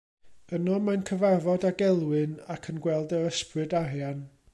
[0.57, 4.25] Yno mae'n cyfarfod ag Elwyn ac yn gweld yr Ysbryd Arian.